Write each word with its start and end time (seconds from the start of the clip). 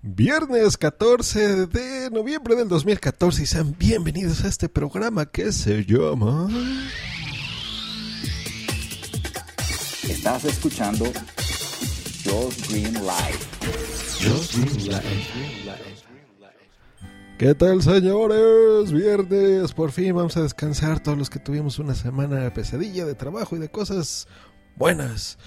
Viernes 0.00 0.76
14 0.76 1.66
de 1.66 2.10
noviembre 2.10 2.54
del 2.54 2.68
2014 2.68 3.42
y 3.42 3.46
sean 3.46 3.74
bienvenidos 3.76 4.44
a 4.44 4.48
este 4.48 4.68
programa 4.68 5.26
que 5.26 5.50
se 5.50 5.84
llama... 5.84 6.48
Estás 10.08 10.44
escuchando 10.44 11.04
Josh 12.24 12.70
Green 12.70 12.94
Live. 12.94 13.38
¿Qué 17.36 17.54
tal 17.56 17.82
señores? 17.82 18.92
Viernes, 18.92 19.72
por 19.72 19.90
fin 19.90 20.14
vamos 20.14 20.36
a 20.36 20.42
descansar 20.42 21.02
todos 21.02 21.18
los 21.18 21.28
que 21.28 21.40
tuvimos 21.40 21.80
una 21.80 21.96
semana 21.96 22.54
pesadilla 22.54 23.04
de 23.04 23.16
trabajo 23.16 23.56
y 23.56 23.58
de 23.58 23.68
cosas 23.68 24.28
buenas. 24.76 25.38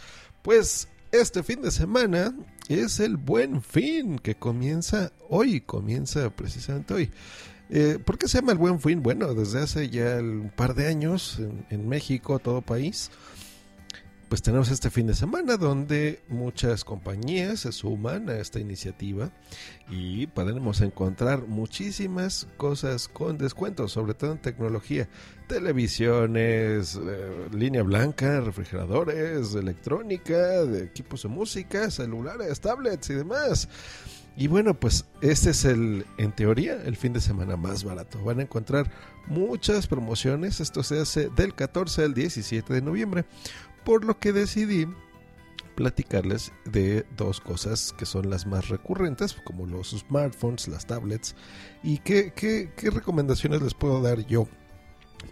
Pues 0.42 0.90
este 1.12 1.43
fin 1.43 1.62
de 1.62 1.71
semana 1.71 2.34
es 2.68 3.00
el 3.00 3.18
buen 3.18 3.62
fin 3.62 4.18
que 4.20 4.36
comienza 4.36 5.12
hoy, 5.30 5.62
comienza 5.62 6.30
precisamente 6.30 6.94
hoy. 6.94 7.12
Eh, 7.70 7.99
¿Por 8.03 8.17
qué 8.17 8.27
se 8.27 8.38
llama 8.40 8.52
el 8.53 8.58
buen 8.58 8.80
fin? 8.80 9.02
Bueno, 9.02 9.34
desde 9.34 9.59
hace 9.59 9.89
ya 9.89 10.17
un 10.20 10.52
par 10.55 10.76
de 10.76 10.88
años 10.88 11.38
en, 11.39 11.66
en 11.70 11.88
México, 11.88 12.39
todo 12.39 12.62
país, 12.62 13.12
pues 14.31 14.41
tenemos 14.41 14.71
este 14.71 14.90
fin 14.90 15.08
de 15.08 15.13
semana 15.13 15.58
donde 15.58 16.21
muchas 16.30 16.85
compañías 16.85 17.59
se 17.59 17.73
suman 17.73 18.30
a 18.30 18.38
esta 18.38 18.62
iniciativa 18.62 19.30
y 19.89 20.26
podemos 20.27 20.80
encontrar 20.80 21.48
muchísimas 21.48 22.48
cosas 22.55 23.09
con 23.09 23.38
descuentos, 23.38 23.91
sobre 23.91 24.13
todo 24.13 24.31
en 24.31 24.38
tecnología, 24.38 25.09
televisiones, 25.48 26.95
eh, 26.95 27.49
línea 27.52 27.84
blanca, 27.84 28.39
refrigeradores, 28.39 29.53
electrónica, 29.53 30.61
equipos 30.81 31.23
de 31.23 31.27
música, 31.27 31.91
celulares, 31.91 32.61
tablets 32.61 33.09
y 33.09 33.16
demás. 33.16 33.67
Y 34.38 34.48
bueno, 34.48 34.80
pues 34.80 35.03
este 35.20 35.50
es 35.50 35.66
el, 35.66 36.05
en 36.17 36.31
teoría, 36.31 36.81
el 36.86 36.95
fin 36.95 37.11
de 37.11 37.20
semana 37.20 37.58
más 37.58 37.84
barato. 37.84 38.23
Van 38.23 38.39
a 38.39 38.44
encontrar 38.44 38.89
muchas 39.28 39.88
promociones. 39.88 40.61
Esto 40.61 40.84
se 40.84 41.02
hace 41.02 41.28
del 41.36 41.53
14 41.53 42.06
al 42.06 42.13
17 42.13 42.73
de 42.73 42.81
noviembre 42.81 43.25
por 43.84 44.06
lo 44.06 44.20
que 44.20 44.34
decidí 44.34 44.88
platicarles 45.76 46.52
de 46.66 47.06
dos 47.18 47.40
cosas 47.40 47.94
que 47.98 48.06
son 48.06 48.30
las 48.30 48.46
más 48.46 48.70
recurrentes, 48.70 49.34
como 49.44 49.66
los 49.66 49.92
smartphones, 49.92 50.68
las 50.68 50.86
tablets, 50.86 51.36
y 51.84 51.98
qué, 52.00 52.72
recomendaciones 52.82 53.62
les 53.62 53.74
puedo 53.74 54.02
dar 54.02 54.26
yo 54.28 54.48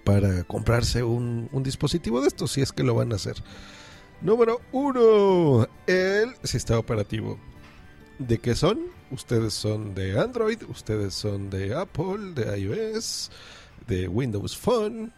para 0.04 0.44
comprarse 0.44 1.04
un, 1.04 1.50
dispositivo 1.64 2.22
de 2.22 2.28
estos, 2.28 2.52
si 2.52 2.62
es 2.62 2.72
que 2.72 2.84
lo 2.84 2.96
van 2.96 3.12
a 3.12 3.16
hacer. 3.16 3.36
Número 4.22 4.62
uno, 4.72 5.68
el 5.88 6.36
sistema 6.44 6.80
operativo. 6.80 7.40
¿De 8.18 8.38
qué 8.38 8.54
son? 8.54 8.80
Ustedes 9.12 9.54
son 9.54 9.96
de 9.96 10.20
Android, 10.20 10.62
ustedes 10.68 11.14
son 11.14 11.50
de 11.50 11.74
Apple, 11.74 12.34
de 12.36 12.60
iOS, 12.60 13.32
de 13.88 14.08
Windows 14.08 14.58
Phone, 14.58 15.14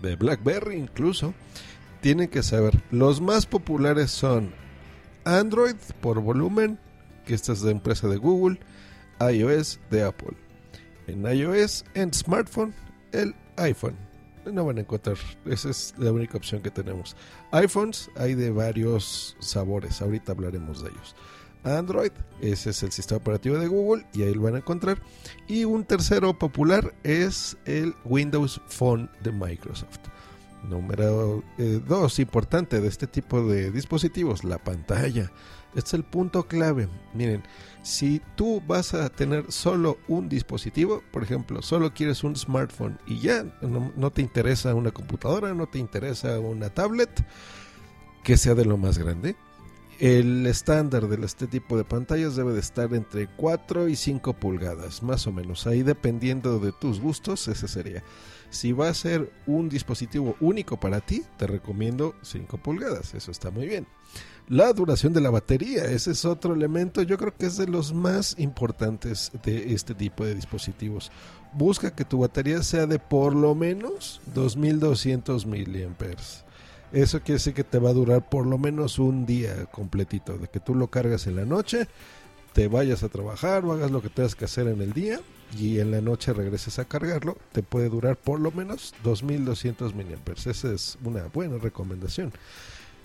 de 0.00 0.16
BlackBerry 0.16 0.76
incluso 0.76 1.32
tienen 2.00 2.28
que 2.28 2.42
saber, 2.42 2.82
los 2.90 3.20
más 3.20 3.46
populares 3.46 4.10
son 4.10 4.52
Android 5.24 5.76
por 6.00 6.20
volumen, 6.20 6.78
que 7.24 7.34
esta 7.34 7.52
es 7.52 7.62
de 7.62 7.70
empresa 7.70 8.08
de 8.08 8.16
Google, 8.16 8.58
iOS 9.20 9.80
de 9.90 10.04
Apple. 10.04 10.36
En 11.06 11.24
iOS, 11.24 11.84
en 11.94 12.12
smartphone, 12.12 12.74
el 13.12 13.34
iPhone. 13.56 13.96
No 14.46 14.64
van 14.64 14.78
a 14.78 14.80
encontrar, 14.80 15.18
esa 15.44 15.68
es 15.68 15.94
la 15.98 16.12
única 16.12 16.38
opción 16.38 16.62
que 16.62 16.70
tenemos. 16.70 17.14
iPhones 17.52 18.10
hay 18.16 18.34
de 18.34 18.50
varios 18.50 19.36
sabores, 19.38 20.00
ahorita 20.00 20.32
hablaremos 20.32 20.82
de 20.82 20.88
ellos. 20.88 21.14
Android, 21.62 22.12
ese 22.40 22.70
es 22.70 22.82
el 22.82 22.90
sistema 22.90 23.18
operativo 23.18 23.58
de 23.58 23.66
Google 23.66 24.06
y 24.14 24.22
ahí 24.22 24.32
lo 24.32 24.42
van 24.42 24.54
a 24.54 24.58
encontrar. 24.58 25.02
Y 25.46 25.64
un 25.64 25.84
tercero 25.84 26.38
popular 26.38 26.94
es 27.02 27.58
el 27.66 27.94
Windows 28.04 28.62
Phone 28.66 29.10
de 29.22 29.30
Microsoft. 29.30 29.98
Número 30.68 31.42
2, 31.58 32.18
eh, 32.18 32.22
importante 32.22 32.80
de 32.80 32.88
este 32.88 33.06
tipo 33.06 33.42
de 33.42 33.70
dispositivos, 33.70 34.44
la 34.44 34.58
pantalla. 34.58 35.30
Este 35.74 35.88
es 35.88 35.94
el 35.94 36.04
punto 36.04 36.46
clave. 36.48 36.88
Miren, 37.14 37.42
si 37.82 38.20
tú 38.34 38.60
vas 38.66 38.92
a 38.94 39.08
tener 39.08 39.50
solo 39.52 39.98
un 40.08 40.28
dispositivo, 40.28 41.02
por 41.12 41.22
ejemplo, 41.22 41.62
solo 41.62 41.94
quieres 41.94 42.24
un 42.24 42.36
smartphone 42.36 42.98
y 43.06 43.20
ya 43.20 43.44
no, 43.62 43.92
no 43.96 44.10
te 44.10 44.20
interesa 44.20 44.74
una 44.74 44.90
computadora, 44.90 45.54
no 45.54 45.66
te 45.66 45.78
interesa 45.78 46.38
una 46.40 46.70
tablet, 46.70 47.24
que 48.24 48.36
sea 48.36 48.54
de 48.54 48.64
lo 48.64 48.76
más 48.76 48.98
grande, 48.98 49.36
el 50.00 50.46
estándar 50.46 51.08
de 51.08 51.24
este 51.26 51.46
tipo 51.46 51.76
de 51.76 51.84
pantallas 51.84 52.34
debe 52.34 52.54
de 52.54 52.60
estar 52.60 52.94
entre 52.94 53.28
4 53.36 53.88
y 53.88 53.96
5 53.96 54.32
pulgadas, 54.32 55.02
más 55.02 55.26
o 55.26 55.32
menos. 55.32 55.66
Ahí 55.66 55.82
dependiendo 55.82 56.58
de 56.58 56.72
tus 56.72 57.00
gustos, 57.00 57.46
ese 57.48 57.68
sería. 57.68 58.02
Si 58.50 58.72
va 58.72 58.88
a 58.88 58.94
ser 58.94 59.32
un 59.46 59.68
dispositivo 59.68 60.36
único 60.40 60.78
para 60.78 61.00
ti, 61.00 61.22
te 61.38 61.46
recomiendo 61.46 62.14
5 62.22 62.58
pulgadas. 62.58 63.14
Eso 63.14 63.30
está 63.30 63.50
muy 63.50 63.66
bien. 63.66 63.86
La 64.48 64.72
duración 64.72 65.12
de 65.12 65.20
la 65.20 65.30
batería, 65.30 65.84
ese 65.84 66.10
es 66.10 66.24
otro 66.24 66.54
elemento, 66.54 67.02
yo 67.02 67.16
creo 67.16 67.36
que 67.36 67.46
es 67.46 67.56
de 67.56 67.68
los 67.68 67.94
más 67.94 68.34
importantes 68.38 69.30
de 69.44 69.72
este 69.72 69.94
tipo 69.94 70.24
de 70.24 70.34
dispositivos. 70.34 71.12
Busca 71.52 71.94
que 71.94 72.04
tu 72.04 72.18
batería 72.18 72.62
sea 72.64 72.86
de 72.86 72.98
por 72.98 73.34
lo 73.34 73.54
menos 73.54 74.20
2200 74.34 75.46
miliamperes 75.46 76.44
eso 76.92 77.20
quiere 77.20 77.34
decir 77.34 77.54
que 77.54 77.64
te 77.64 77.78
va 77.78 77.90
a 77.90 77.94
durar 77.94 78.28
por 78.28 78.46
lo 78.46 78.58
menos 78.58 78.98
un 78.98 79.24
día 79.26 79.66
completito, 79.66 80.38
de 80.38 80.48
que 80.48 80.60
tú 80.60 80.74
lo 80.74 80.88
cargas 80.88 81.26
en 81.26 81.36
la 81.36 81.44
noche, 81.44 81.86
te 82.52 82.68
vayas 82.68 83.02
a 83.02 83.08
trabajar 83.08 83.64
o 83.64 83.72
hagas 83.72 83.90
lo 83.90 84.02
que 84.02 84.08
tengas 84.08 84.34
que 84.34 84.44
hacer 84.44 84.66
en 84.66 84.80
el 84.82 84.92
día 84.92 85.20
y 85.58 85.80
en 85.80 85.90
la 85.90 86.00
noche 86.00 86.32
regreses 86.32 86.78
a 86.78 86.84
cargarlo, 86.84 87.36
te 87.52 87.62
puede 87.62 87.88
durar 87.88 88.16
por 88.16 88.40
lo 88.40 88.50
menos 88.52 88.94
2200 89.02 89.94
mAh. 89.94 90.02
Esa 90.36 90.72
es 90.72 90.98
una 91.04 91.24
buena 91.24 91.58
recomendación. 91.58 92.32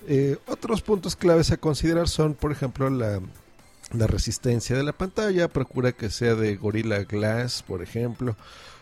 Eh, 0.08 0.38
otros 0.48 0.82
puntos 0.82 1.16
claves 1.16 1.52
a 1.52 1.58
considerar 1.58 2.08
son, 2.08 2.36
por 2.36 2.52
ejemplo, 2.52 2.90
la, 2.90 3.22
la 3.92 4.08
resistencia 4.08 4.76
de 4.76 4.84
la 4.84 4.94
pantalla. 4.94 5.48
Procura 5.48 5.92
que 5.92 6.10
sea 6.10 6.36
de 6.36 6.56
Gorilla 6.56 7.04
Glass, 7.04 7.64
por 7.64 7.82
ejemplo 7.82 8.36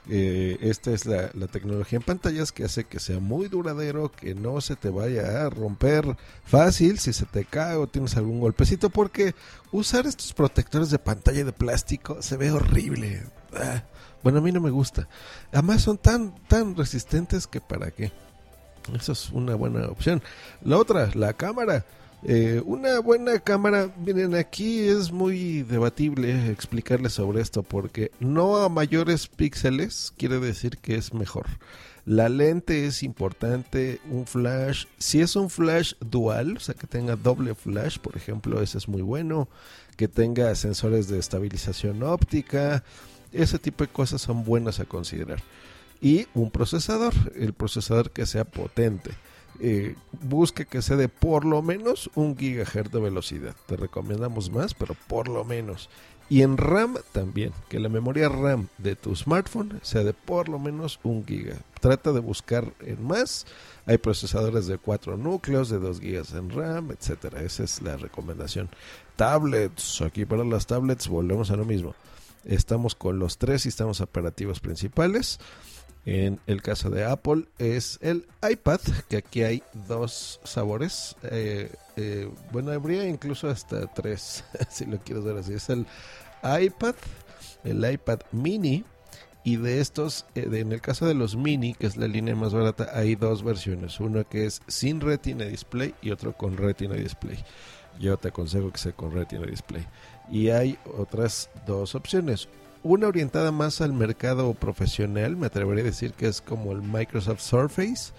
eh, 0.10 0.58
esta 0.60 0.92
es 0.92 1.06
la, 1.06 1.30
tecnología 1.48 1.98
en 1.98 2.04
pantallas 2.04 2.52
que 2.52 2.66
hace 2.66 2.84
que 2.84 3.00
sea 3.00 3.20
muy 3.20 3.48
duradero, 3.48 4.12
que 4.12 4.36
no 4.36 4.60
se 4.60 4.76
te 4.76 4.90
vaya 4.90 5.46
a 5.46 5.50
romper 5.50 6.18
fácil 6.46 7.00
si 7.00 7.14
se 7.14 7.26
te 7.26 7.46
cae 7.46 7.76
o 7.76 7.88
tienes 7.88 8.18
algún 8.18 8.40
golpecito, 8.40 8.90
porque 8.90 9.34
usar 9.72 10.06
estos 10.06 10.34
protectores 10.34 10.90
de 10.90 11.00
pantalla 11.00 11.46
de 11.46 11.54
plástico 11.54 12.22
se 12.22 12.38
ve 12.38 12.52
horrible. 12.52 13.24
Ah, 13.56 13.84
bueno, 14.24 14.40
a 14.40 14.42
mí 14.42 14.52
no 14.52 14.62
me 14.62 14.72
gusta. 14.72 15.08
Además 15.52 15.82
son 15.82 15.98
tan, 15.98 16.34
tan 16.48 16.76
resistentes 16.76 17.48
que 17.48 17.62
para 17.62 17.92
qué. 17.92 18.12
Esa 18.96 19.12
es 19.14 19.30
una 19.32 19.56
buena 19.56 19.88
opción. 19.88 20.22
La 20.64 20.78
otra, 20.78 21.10
la 21.14 21.34
cámara. 21.34 21.86
Eh, 22.26 22.62
una 22.66 23.00
buena 23.00 23.38
cámara, 23.40 23.94
miren, 23.98 24.34
aquí 24.34 24.80
es 24.80 25.12
muy 25.12 25.64
debatible 25.64 26.50
explicarles 26.50 27.14
sobre 27.14 27.42
esto 27.42 27.64
porque 27.64 28.12
no 28.22 28.58
a 28.58 28.70
mayores 28.70 29.28
píxeles 29.28 30.14
quiere 30.18 30.40
decir 30.40 30.78
que 30.78 30.96
es 30.96 31.14
mejor. 31.14 31.48
La 32.06 32.30
lente 32.30 32.86
es 32.86 33.04
importante, 33.04 34.00
un 34.10 34.26
flash, 34.26 34.86
si 34.98 35.20
es 35.22 35.36
un 35.36 35.50
flash 35.50 35.94
dual, 36.00 36.58
o 36.58 36.60
sea 36.60 36.76
que 36.76 36.88
tenga 36.88 37.18
doble 37.18 37.56
flash, 37.56 37.98
por 37.98 38.16
ejemplo, 38.16 38.62
ese 38.62 38.78
es 38.78 38.88
muy 38.88 39.02
bueno, 39.02 39.50
que 39.98 40.08
tenga 40.08 40.54
sensores 40.56 41.08
de 41.08 41.20
estabilización 41.20 42.04
óptica, 42.04 42.84
ese 43.34 43.60
tipo 43.60 43.84
de 43.84 43.92
cosas 43.92 44.22
son 44.22 44.44
buenas 44.44 44.80
a 44.80 44.86
considerar. 44.86 45.42
Y 46.02 46.28
un 46.34 46.52
procesador, 46.52 47.14
el 47.36 47.54
procesador 47.54 48.12
que 48.12 48.26
sea 48.26 48.44
potente 48.46 49.12
eh, 49.60 49.96
busque 50.22 50.66
que 50.66 50.82
sea 50.82 50.98
de 50.98 51.10
por 51.10 51.46
lo 51.46 51.62
menos 51.62 52.10
un 52.16 52.38
gigahertz 52.38 52.92
de 52.92 53.00
velocidad. 53.00 53.56
Te 53.68 53.78
recomendamos 53.78 54.52
más, 54.52 54.74
pero 54.74 54.96
por 55.08 55.28
lo 55.28 55.44
menos. 55.44 55.90
Y 56.30 56.42
en 56.42 56.58
RAM 56.58 56.98
también, 57.12 57.52
que 57.70 57.80
la 57.80 57.90
memoria 57.90 58.30
RAM 58.30 58.68
de 58.78 58.96
tu 58.96 59.16
smartphone 59.16 59.80
sea 59.84 60.04
de 60.04 60.14
por 60.14 60.50
lo 60.50 60.58
menos 60.58 61.00
un 61.04 61.26
giga. 61.26 61.58
Trata 61.80 62.12
de 62.14 62.22
buscar 62.22 62.74
en 62.80 63.06
más. 63.06 63.46
Hay 63.86 63.98
procesadores 63.98 64.66
de 64.68 64.78
4 64.78 65.18
núcleos, 65.18 65.70
de 65.70 65.80
2 65.80 66.00
gigas 66.00 66.34
en 66.34 66.50
RAM, 66.50 66.92
etcétera. 66.92 67.42
Esa 67.42 67.64
es 67.64 67.82
la 67.82 67.98
recomendación. 67.98 68.70
Tablets, 69.16 70.02
aquí 70.02 70.26
para 70.26 70.44
las 70.44 70.66
tablets 70.66 71.08
volvemos 71.08 71.52
a 71.52 71.58
lo 71.58 71.66
mismo. 71.66 71.94
Estamos 72.46 72.96
con 72.96 73.20
los 73.20 73.38
tres 73.38 73.62
sistemas 73.62 74.02
operativos 74.02 74.60
principales. 74.60 75.40
En 76.06 76.42
el 76.48 76.62
caso 76.62 76.90
de 76.90 77.06
Apple 77.06 77.46
es 77.58 77.98
el 78.02 78.28
iPad, 78.48 78.82
que 79.08 79.18
aquí 79.18 79.44
hay 79.44 79.64
dos 79.88 80.42
sabores. 80.44 81.16
Eh, 81.24 81.72
eh, 81.96 82.30
bueno, 82.52 82.72
habría 82.72 83.08
incluso 83.08 83.50
hasta 83.50 83.88
tres, 83.88 84.44
si 84.70 84.86
lo 84.86 85.00
quieres 85.00 85.24
ver 85.24 85.38
así. 85.38 85.54
Es 85.54 85.70
el 85.70 85.86
iPad, 86.44 86.96
el 87.64 87.90
iPad 87.90 88.20
mini. 88.32 88.84
Y 89.46 89.58
de 89.58 89.82
estos, 89.82 90.26
eh, 90.36 90.48
en 90.54 90.72
el 90.72 90.80
caso 90.80 91.06
de 91.06 91.14
los 91.14 91.36
mini, 91.36 91.74
que 91.74 91.86
es 91.88 91.98
la 91.98 92.08
línea 92.08 92.34
más 92.34 92.54
barata, 92.54 92.90
hay 92.94 93.16
dos 93.16 93.44
versiones. 93.44 94.00
Una 94.00 94.24
que 94.24 94.46
es 94.46 94.62
sin 94.68 95.02
retina 95.02 95.46
display 95.46 95.94
y 96.02 96.12
otro 96.12 96.34
con 96.34 96.56
retina 96.56 96.96
display. 96.96 97.44
Yo 98.00 98.18
te 98.18 98.30
aconsejo 98.30 98.72
que 98.72 98.78
sea 98.78 98.94
con 98.94 99.12
retina 99.12 99.46
display. 99.46 99.86
Y 100.30 100.50
hay 100.50 100.78
otras 100.98 101.50
dos 101.66 101.96
opciones. 101.96 102.48
Una 102.84 103.08
orientada 103.08 103.52
más 103.52 103.82
al 103.82 103.94
mercado 103.94 104.54
profesional, 104.54 105.38
me 105.38 105.48
atrevería 105.48 105.84
a 105.84 105.86
decir 105.86 106.14
que 106.14 106.28
es 106.28 106.42
como 106.42 106.72
el 106.72 106.82
Microsoft 106.82 107.42
Surface. 107.42 108.12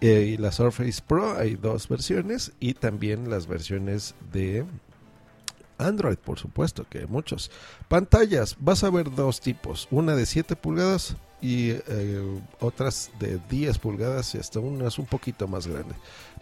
Eh, 0.00 0.34
y 0.34 0.36
la 0.36 0.52
Surface 0.52 1.00
Pro 1.06 1.38
hay 1.38 1.54
dos 1.54 1.88
versiones 1.88 2.52
y 2.60 2.74
también 2.74 3.30
las 3.30 3.46
versiones 3.46 4.14
de 4.32 4.64
Android, 5.78 6.16
por 6.16 6.38
supuesto, 6.38 6.86
que 6.88 6.98
hay 6.98 7.06
muchos. 7.06 7.50
Pantallas, 7.88 8.56
vas 8.58 8.84
a 8.84 8.90
ver 8.90 9.14
dos 9.14 9.40
tipos, 9.40 9.88
una 9.90 10.14
de 10.14 10.26
7 10.26 10.56
pulgadas 10.56 11.16
y 11.40 11.70
eh, 11.70 12.40
otras 12.60 13.10
de 13.18 13.38
10 13.48 13.78
pulgadas 13.78 14.34
y 14.34 14.38
hasta 14.38 14.60
una 14.60 14.88
es 14.88 14.98
un 14.98 15.06
poquito 15.06 15.46
más 15.48 15.66
grande. 15.66 15.94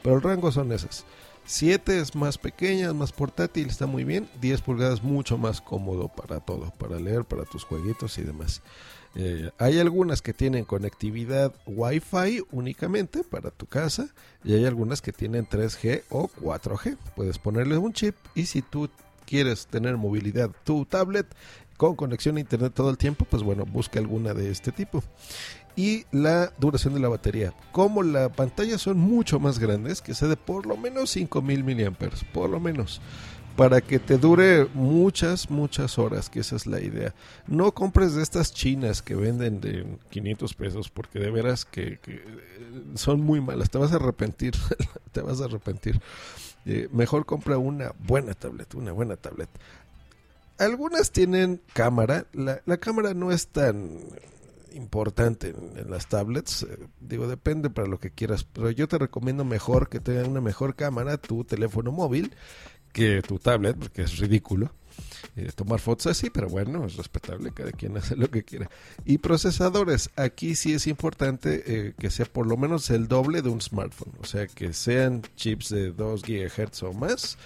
Pero 0.02 0.16
el 0.16 0.22
rango 0.22 0.52
son 0.52 0.72
esas. 0.72 1.04
7 1.44 1.98
es 1.98 2.14
más 2.14 2.38
pequeña, 2.38 2.92
más 2.92 3.12
portátil, 3.12 3.68
está 3.68 3.86
muy 3.86 4.04
bien. 4.04 4.28
10 4.40 4.60
pulgadas 4.62 5.02
mucho 5.02 5.38
más 5.38 5.60
cómodo 5.60 6.08
para 6.08 6.40
todo, 6.40 6.70
para 6.78 6.98
leer, 6.98 7.24
para 7.24 7.44
tus 7.44 7.64
jueguitos 7.64 8.18
y 8.18 8.22
demás. 8.22 8.62
Eh, 9.14 9.50
hay 9.58 9.78
algunas 9.78 10.22
que 10.22 10.32
tienen 10.32 10.64
conectividad 10.64 11.52
Wi-Fi 11.66 12.44
únicamente 12.50 13.24
para 13.24 13.50
tu 13.50 13.66
casa 13.66 14.08
y 14.42 14.54
hay 14.54 14.64
algunas 14.64 15.02
que 15.02 15.12
tienen 15.12 15.46
3G 15.46 16.04
o 16.08 16.28
4G. 16.28 16.96
Puedes 17.14 17.38
ponerle 17.38 17.76
un 17.76 17.92
chip 17.92 18.16
y 18.34 18.46
si 18.46 18.62
tú 18.62 18.88
quieres 19.26 19.66
tener 19.66 19.96
movilidad 19.96 20.50
tu 20.64 20.86
tablet 20.86 21.26
con 21.76 21.96
conexión 21.96 22.36
a 22.36 22.40
internet 22.40 22.72
todo 22.74 22.90
el 22.90 22.96
tiempo, 22.96 23.26
pues 23.28 23.42
bueno, 23.42 23.64
busca 23.66 23.98
alguna 23.98 24.34
de 24.34 24.50
este 24.50 24.72
tipo. 24.72 25.02
Y 25.74 26.04
la 26.12 26.52
duración 26.58 26.94
de 26.94 27.00
la 27.00 27.08
batería. 27.08 27.54
Como 27.72 28.02
la 28.02 28.28
pantalla 28.28 28.76
son 28.78 28.98
mucho 28.98 29.40
más 29.40 29.58
grandes, 29.58 30.02
que 30.02 30.14
se 30.14 30.26
de 30.28 30.36
por 30.36 30.66
lo 30.66 30.76
menos 30.76 31.10
5000 31.10 31.64
mAh, 31.64 31.96
por 32.32 32.50
lo 32.50 32.60
menos 32.60 33.00
para 33.56 33.80
que 33.80 33.98
te 33.98 34.18
dure 34.18 34.66
muchas, 34.74 35.50
muchas 35.50 35.98
horas, 35.98 36.30
que 36.30 36.40
esa 36.40 36.56
es 36.56 36.66
la 36.66 36.80
idea. 36.80 37.14
No 37.46 37.72
compres 37.72 38.14
de 38.14 38.22
estas 38.22 38.52
chinas 38.52 39.02
que 39.02 39.14
venden 39.14 39.60
de 39.60 39.86
500 40.10 40.54
pesos, 40.54 40.90
porque 40.90 41.18
de 41.18 41.30
veras 41.30 41.64
que, 41.64 41.98
son 42.94 43.20
muy 43.20 43.40
malas, 43.40 43.70
te 43.70 43.78
vas 43.78 43.92
a 43.92 43.96
arrepentir, 43.96 44.54
te 45.12 45.20
vas 45.20 45.40
a 45.40 45.44
arrepentir. 45.44 46.00
Eh, 46.64 46.88
mejor 46.92 47.26
compra 47.26 47.58
una 47.58 47.92
buena 47.98 48.34
tablet, 48.34 48.74
una 48.74 48.92
buena 48.92 49.16
tablet. 49.16 49.48
Algunas 50.58 51.10
tienen 51.10 51.60
cámara, 51.72 52.26
la, 52.32 52.76
cámara 52.78 53.14
no 53.14 53.32
es 53.32 53.48
tan 53.48 53.98
importante 54.72 55.54
en, 55.76 55.90
las 55.90 56.08
tablets, 56.08 56.64
eh, 56.64 56.78
digo, 57.00 57.26
depende 57.26 57.70
para 57.70 57.88
lo 57.88 57.98
que 57.98 58.10
quieras, 58.10 58.44
pero 58.44 58.70
yo 58.70 58.88
te 58.88 58.98
recomiendo 58.98 59.44
mejor 59.44 59.88
que 59.88 60.00
tenga 60.00 60.24
una 60.24 60.40
mejor 60.40 60.74
cámara 60.74 61.18
tu 61.18 61.44
teléfono 61.44 61.92
móvil 61.92 62.34
que 62.92 63.22
tu 63.22 63.38
tablet, 63.38 63.76
porque 63.76 64.02
es 64.02 64.18
ridículo. 64.18 64.72
Eh, 65.36 65.50
tomar 65.54 65.80
fotos 65.80 66.08
así, 66.08 66.28
pero 66.28 66.48
bueno, 66.48 66.84
es 66.84 66.96
respetable, 66.96 67.52
cada 67.52 67.72
quien 67.72 67.96
hace 67.96 68.16
lo 68.16 68.30
que 68.30 68.42
quiera. 68.42 68.68
Y 69.06 69.18
procesadores, 69.18 70.10
aquí 70.16 70.54
sí 70.54 70.74
es 70.74 70.86
importante 70.86 71.62
eh, 71.66 71.94
que 71.98 72.10
sea 72.10 72.26
por 72.26 72.46
lo 72.46 72.58
menos 72.58 72.90
el 72.90 73.08
doble 73.08 73.40
de 73.40 73.48
un 73.48 73.62
smartphone, 73.62 74.12
o 74.20 74.24
sea, 74.24 74.46
que 74.46 74.74
sean 74.74 75.22
chips 75.36 75.70
de 75.70 75.92
2 75.92 76.22
GHz 76.22 76.82
o 76.82 76.92
más, 76.92 77.38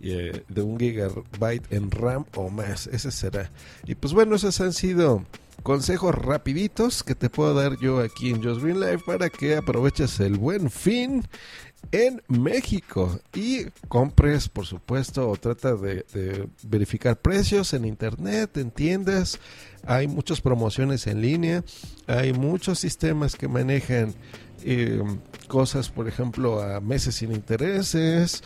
eh, 0.00 0.44
de 0.48 0.62
un 0.62 0.78
gigabyte 0.78 1.72
en 1.72 1.90
RAM 1.90 2.26
o 2.36 2.48
más, 2.48 2.86
ese 2.86 3.10
será. 3.10 3.50
Y 3.84 3.96
pues 3.96 4.12
bueno, 4.12 4.36
esos 4.36 4.60
han 4.60 4.72
sido 4.72 5.24
consejos 5.62 6.14
rapiditos 6.14 7.02
que 7.02 7.14
te 7.14 7.30
puedo 7.30 7.54
dar 7.54 7.78
yo 7.78 8.00
aquí 8.00 8.30
en 8.30 8.42
Just 8.42 8.62
Green 8.62 8.80
Life 8.80 9.04
para 9.06 9.30
que 9.30 9.56
aproveches 9.56 10.18
el 10.20 10.36
buen 10.38 10.70
fin 10.70 11.24
en 11.90 12.22
México 12.28 13.20
y 13.34 13.66
compres, 13.88 14.48
por 14.48 14.66
supuesto, 14.66 15.28
o 15.28 15.36
trata 15.36 15.74
de, 15.74 16.48
verificar 16.62 17.20
precios 17.20 17.74
en 17.74 17.84
internet, 17.84 18.56
en 18.56 18.70
tiendas. 18.70 19.40
Hay 19.84 20.06
muchas 20.06 20.40
promociones 20.40 21.06
en 21.06 21.20
línea, 21.20 21.64
hay 22.06 22.32
muchos 22.32 22.78
sistemas 22.78 23.34
que 23.34 23.48
manejan 23.48 24.14
eh, 24.64 25.02
cosas, 25.48 25.90
por 25.90 26.08
ejemplo, 26.08 26.62
a 26.62 26.80
meses 26.80 27.16
sin 27.16 27.32
intereses, 27.32 28.42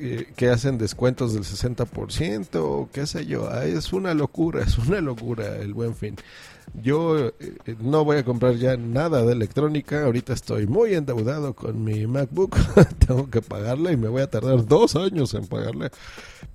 eh, 0.00 0.32
que 0.36 0.48
hacen 0.48 0.78
descuentos 0.78 1.34
del 1.34 1.44
60%, 1.44 2.88
qué 2.92 3.06
sé 3.06 3.26
yo. 3.26 3.48
Ah, 3.50 3.64
es 3.64 3.92
una 3.92 4.14
locura, 4.14 4.62
es 4.66 4.78
una 4.78 5.00
locura 5.00 5.56
el 5.56 5.74
buen 5.74 5.94
fin. 5.94 6.16
Yo 6.82 7.28
eh, 7.28 7.32
no 7.80 8.04
voy 8.04 8.18
a 8.18 8.24
comprar 8.24 8.56
ya 8.56 8.76
nada 8.76 9.22
de 9.22 9.32
electrónica. 9.32 10.04
Ahorita 10.04 10.32
estoy 10.32 10.66
muy 10.66 10.94
endeudado 10.94 11.54
con 11.54 11.82
mi 11.84 12.06
MacBook. 12.06 12.56
Tengo 13.06 13.30
que 13.30 13.42
pagarla 13.42 13.92
y 13.92 13.96
me 13.96 14.08
voy 14.08 14.22
a 14.22 14.30
tardar 14.30 14.66
dos 14.66 14.96
años 14.96 15.32
en 15.34 15.46
pagarla. 15.46 15.90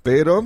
Pero 0.04 0.46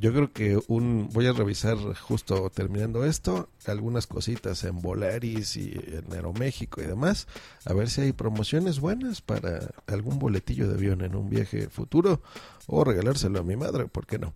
yo 0.00 0.12
creo 0.12 0.32
que 0.32 0.60
un 0.68 1.08
voy 1.12 1.26
a 1.26 1.32
revisar 1.32 1.76
justo 1.94 2.50
terminando 2.50 3.04
esto 3.04 3.48
algunas 3.66 4.06
cositas 4.06 4.64
en 4.64 4.80
Volaris 4.80 5.56
y 5.56 5.72
en 5.72 6.12
Aeroméxico 6.12 6.82
y 6.82 6.86
demás 6.86 7.26
a 7.64 7.72
ver 7.72 7.88
si 7.88 8.02
hay 8.02 8.12
promociones 8.12 8.80
buenas 8.80 9.20
para 9.20 9.70
algún 9.86 10.18
boletillo 10.18 10.68
de 10.68 10.74
avión 10.74 11.02
en 11.02 11.14
un 11.14 11.30
viaje 11.30 11.68
futuro 11.68 12.20
o 12.66 12.84
regalárselo 12.84 13.40
a 13.40 13.42
mi 13.42 13.56
madre, 13.56 13.86
¿por 13.86 14.06
qué 14.06 14.18
no? 14.18 14.32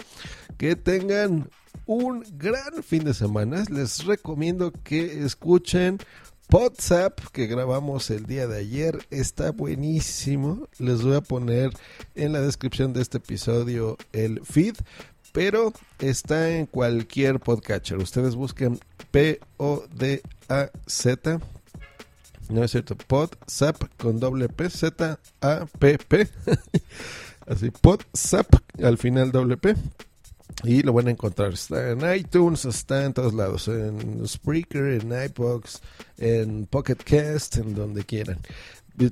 Que 0.56 0.76
tengan 0.76 1.48
un 1.86 2.24
gran 2.36 2.82
fin 2.82 3.04
de 3.04 3.14
semana. 3.14 3.64
Les 3.70 4.04
recomiendo 4.04 4.72
que 4.72 5.24
escuchen 5.24 5.98
WhatsApp 6.50 7.20
que 7.32 7.46
grabamos 7.46 8.10
el 8.10 8.24
día 8.24 8.46
de 8.46 8.58
ayer 8.58 9.06
está 9.10 9.52
buenísimo. 9.52 10.68
Les 10.78 11.02
voy 11.02 11.16
a 11.16 11.20
poner 11.20 11.70
en 12.14 12.32
la 12.32 12.40
descripción 12.40 12.92
de 12.92 13.02
este 13.02 13.18
episodio 13.18 13.96
el 14.12 14.40
feed 14.44 14.76
pero 15.38 15.72
está 16.00 16.50
en 16.50 16.66
cualquier 16.66 17.38
podcatcher. 17.38 17.98
Ustedes 17.98 18.34
busquen 18.34 18.80
P-O-D-A-Z. 19.12 19.40
No 22.48 22.64
es 22.64 22.72
cierto, 22.72 22.96
PodZap 22.96 23.84
con 23.98 24.18
doble 24.18 24.48
P, 24.48 24.68
Z-A-P-P. 24.68 26.28
Así, 27.46 27.70
PodZap 27.70 28.52
al 28.82 28.98
final 28.98 29.30
doble 29.30 29.56
P. 29.56 29.76
Y 30.64 30.82
lo 30.82 30.92
van 30.92 31.06
a 31.06 31.12
encontrar. 31.12 31.52
Está 31.52 31.90
en 31.90 32.00
iTunes, 32.16 32.64
está 32.64 33.04
en 33.04 33.12
todos 33.12 33.32
lados. 33.32 33.68
En 33.68 34.26
Spreaker, 34.26 35.00
en 35.00 35.12
iBox, 35.12 35.82
en 36.16 36.66
Pocket 36.66 36.96
Cast, 36.96 37.58
en 37.58 37.76
donde 37.76 38.02
quieran 38.02 38.40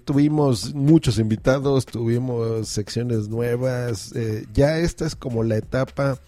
tuvimos 0.04 0.74
muchos 0.74 1.18
invitados, 1.18 1.86
tuvimos 1.86 2.68
secciones 2.68 3.28
nuevas. 3.28 4.12
Eh, 4.14 4.46
ya 4.52 4.78
esta 4.78 5.06
es 5.06 5.14
como 5.14 5.42
la 5.44 5.56
etapa 5.56 6.18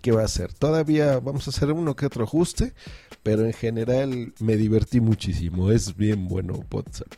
que 0.00 0.12
va 0.12 0.22
a 0.22 0.28
ser. 0.28 0.52
Todavía 0.52 1.18
vamos 1.18 1.46
a 1.46 1.50
hacer 1.50 1.72
uno 1.72 1.96
que 1.96 2.06
otro 2.06 2.24
ajuste, 2.24 2.72
pero 3.22 3.44
en 3.44 3.52
general 3.52 4.32
me 4.38 4.56
divertí 4.56 5.00
muchísimo. 5.00 5.70
Es 5.70 5.96
bien 5.96 6.28
bueno 6.28 6.64
WhatsApp. 6.70 7.12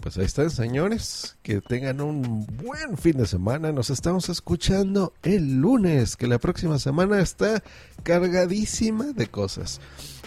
Pues 0.00 0.18
ahí 0.18 0.24
están, 0.24 0.50
señores. 0.50 1.36
Que 1.42 1.60
tengan 1.60 2.00
un 2.00 2.44
buen 2.46 2.98
fin 2.98 3.16
de 3.16 3.26
semana. 3.26 3.70
Nos 3.70 3.88
estamos 3.88 4.28
escuchando 4.28 5.12
el 5.22 5.60
lunes, 5.60 6.16
que 6.16 6.26
la 6.26 6.38
próxima 6.38 6.78
semana 6.80 7.20
está 7.20 7.62
cargadísima 8.02 9.12
de 9.12 9.28
cosas. 9.28 9.80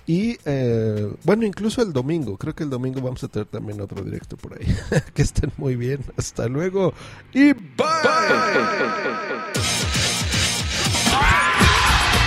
Y 0.07 0.37
eh, 0.45 1.11
bueno, 1.23 1.45
incluso 1.45 1.81
el 1.81 1.91
domingo, 1.91 2.37
creo 2.37 2.53
que 2.53 2.63
el 2.63 2.69
domingo 2.69 3.01
vamos 3.01 3.23
a 3.23 3.27
tener 3.27 3.47
también 3.47 3.81
otro 3.81 4.03
directo 4.03 4.37
por 4.37 4.53
ahí. 4.53 4.67
que 5.13 5.21
estén 5.21 5.51
muy 5.57 5.75
bien, 5.75 6.01
hasta 6.17 6.47
luego 6.47 6.93
y 7.33 7.53
bye. 7.53 7.85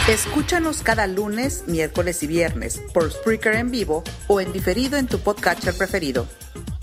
Escúchanos 0.08 0.82
cada 0.82 1.06
lunes, 1.06 1.64
miércoles 1.66 2.23
y 2.23 2.26
viernes 2.26 2.80
por 2.94 3.11
Spreaker 3.12 3.54
en 3.54 3.70
vivo 3.70 4.02
o 4.26 4.40
en 4.40 4.52
diferido 4.52 4.97
en 4.97 5.06
tu 5.06 5.18
podcatcher 5.18 5.75
preferido. 5.75 6.26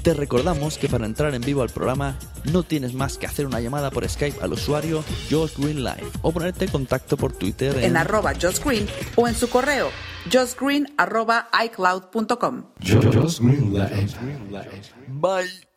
Te 0.05 0.13
recordamos 0.13 0.77
que 0.77 0.87
para 0.87 1.07
entrar 1.07 1.33
en 1.33 1.41
vivo 1.41 1.63
al 1.63 1.69
programa 1.69 2.15
no 2.53 2.61
tienes 2.61 2.93
más 2.93 3.17
que 3.17 3.25
hacer 3.25 3.47
una 3.47 3.59
llamada 3.59 3.89
por 3.89 4.07
Skype 4.07 4.37
al 4.39 4.53
usuario 4.53 5.03
Josh 5.31 5.53
Green 5.57 5.83
Live 5.83 6.11
o 6.21 6.31
ponerte 6.31 6.65
en 6.65 6.71
contacto 6.71 7.17
por 7.17 7.33
Twitter 7.33 7.75
en, 7.83 7.97
arroba 7.97 8.33
Josh 8.39 8.63
Green 8.63 8.87
o 9.15 9.27
en 9.27 9.33
su 9.33 9.49
correo 9.49 9.89
justgreen 10.31 10.93
arroba 10.97 11.49
icloud.com. 11.65 12.65
Josh 12.85 13.39
Green 13.39 13.73
Bye. 15.07 15.74